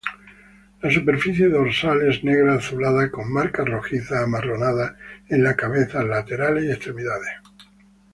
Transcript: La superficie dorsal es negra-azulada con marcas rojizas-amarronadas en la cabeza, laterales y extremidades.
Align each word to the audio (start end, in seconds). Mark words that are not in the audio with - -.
La 0.83 0.89
superficie 0.93 1.47
dorsal 1.49 2.01
es 2.11 2.23
negra-azulada 2.23 3.11
con 3.11 3.31
marcas 3.31 3.67
rojizas-amarronadas 3.69 4.95
en 5.29 5.43
la 5.43 5.55
cabeza, 5.55 6.01
laterales 6.01 6.63
y 6.65 6.71
extremidades. 6.71 7.35